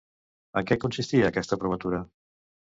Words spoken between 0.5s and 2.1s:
En què consistia aquesta provatura?